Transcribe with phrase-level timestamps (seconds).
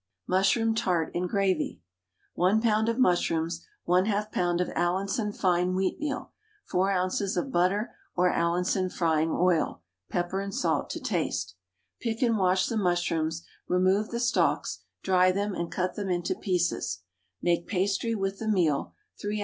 [0.27, 1.79] MUSHROOM TART AND GRAVY.
[2.33, 2.89] 1 lb.
[2.89, 4.59] of mushrooms, 1/2 lb.
[4.59, 6.29] of Allinson fine wheatmeal,
[6.71, 7.37] 4 oz.
[7.37, 11.53] of butter or Allinson frying oil, pepper and salt to taste.
[11.99, 17.03] Pick and wash the mushrooms, remove the stalks, dry them and cut them into pieces;
[17.43, 19.39] make pastry with the meal, 3 oz.